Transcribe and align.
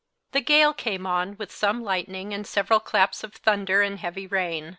The 0.31 0.41
gale 0.41 0.73
came 0.73 1.05
on 1.05 1.37
with 1.37 1.51
some 1.51 1.83
lightning 1.83 2.33
and 2.33 2.47
several 2.47 2.79
claps 2.79 3.23
of 3.23 3.35
thunder 3.35 3.83
and 3.83 3.99
heavy 3.99 4.25
rain. 4.25 4.69